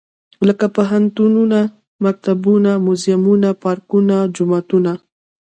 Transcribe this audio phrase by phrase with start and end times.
[0.47, 1.59] لکه پوهنتونه،
[2.03, 4.93] مکتبونه موزيمونه، پارکونه، جوماتونه.